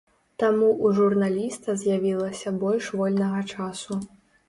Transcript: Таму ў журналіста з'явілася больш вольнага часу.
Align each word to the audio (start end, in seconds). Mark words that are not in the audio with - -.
Таму 0.43 0.69
ў 0.69 0.87
журналіста 1.01 1.77
з'явілася 1.83 2.57
больш 2.67 2.91
вольнага 3.03 3.47
часу. 3.55 4.05